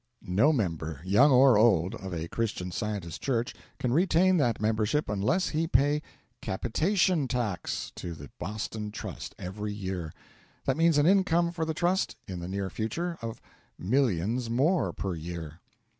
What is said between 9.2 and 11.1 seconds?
every year. That means an